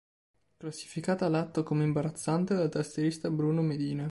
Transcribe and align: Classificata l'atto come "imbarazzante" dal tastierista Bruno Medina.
Classificata 0.57 1.27
l'atto 1.29 1.61
come 1.61 1.83
"imbarazzante" 1.83 2.55
dal 2.55 2.69
tastierista 2.69 3.29
Bruno 3.29 3.61
Medina. 3.61 3.99